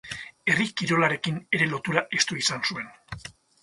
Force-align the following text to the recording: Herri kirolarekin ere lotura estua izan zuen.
Herri 0.51 0.65
kirolarekin 0.81 1.37
ere 1.59 1.69
lotura 1.77 2.05
estua 2.23 2.43
izan 2.47 2.69
zuen. 2.73 2.95